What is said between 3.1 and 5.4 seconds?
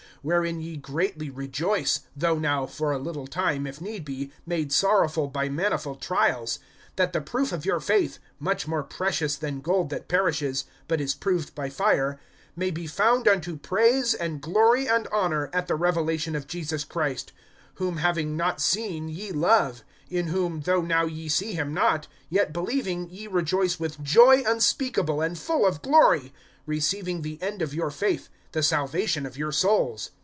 time, if need be, made sorrowful